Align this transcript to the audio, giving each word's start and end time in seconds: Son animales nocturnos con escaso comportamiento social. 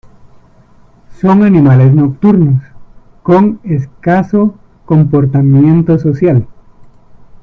Son 1.19 1.43
animales 1.43 1.93
nocturnos 1.93 2.63
con 3.21 3.59
escaso 3.63 4.55
comportamiento 4.87 5.99
social. 5.99 6.47